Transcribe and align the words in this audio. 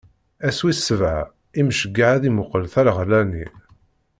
Ass 0.47 0.59
wis 0.63 0.79
sebɛa, 0.87 1.23
Imceyyeɛ 1.59 2.09
ad 2.15 2.23
imuqel 2.29 2.63
tareɣla-nni. 2.73 3.45